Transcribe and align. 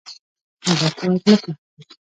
نباتات 0.67 1.01
مه 1.11 1.17
تخریب 1.25 1.43